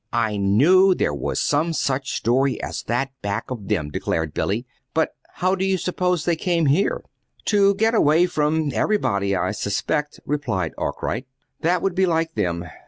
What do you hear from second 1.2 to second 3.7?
some such story as that back of